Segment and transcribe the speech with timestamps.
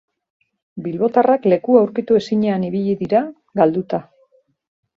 [0.85, 3.23] Bilbotarrak lekua aurkitu ezinean ibili dira,
[3.63, 4.01] galduta.